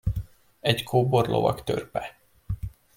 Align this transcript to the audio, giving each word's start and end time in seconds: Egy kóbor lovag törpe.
Egy 0.59 0.83
kóbor 0.83 1.27
lovag 1.27 1.63
törpe. 1.63 2.17